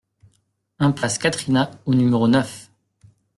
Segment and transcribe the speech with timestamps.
[0.79, 2.71] Impasse Quatrina au numéro neuf